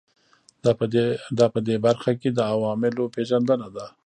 دا 1.37 1.45
په 1.53 1.59
دې 1.67 1.75
برخه 1.85 2.11
کې 2.21 2.29
د 2.33 2.39
عواملو 2.51 3.03
پېژندنه 3.15 3.67
ده. 3.75 3.85